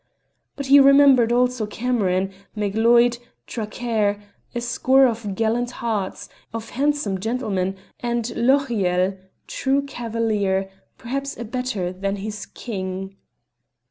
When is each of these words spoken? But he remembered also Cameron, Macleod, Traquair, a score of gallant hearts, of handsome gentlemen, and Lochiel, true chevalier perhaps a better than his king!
But 0.55 0.65
he 0.65 0.79
remembered 0.79 1.31
also 1.31 1.67
Cameron, 1.67 2.31
Macleod, 2.55 3.19
Traquair, 3.45 4.19
a 4.55 4.59
score 4.59 5.05
of 5.05 5.35
gallant 5.35 5.69
hearts, 5.77 6.27
of 6.51 6.71
handsome 6.71 7.19
gentlemen, 7.19 7.77
and 7.99 8.25
Lochiel, 8.35 9.19
true 9.45 9.85
chevalier 9.87 10.71
perhaps 10.97 11.37
a 11.37 11.45
better 11.45 11.93
than 11.93 12.15
his 12.15 12.47
king! 12.47 13.15